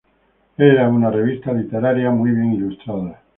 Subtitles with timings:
[0.57, 3.21] Era una revista literaria, muy bien ilustrada.